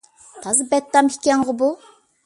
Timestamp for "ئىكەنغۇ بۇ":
1.17-1.73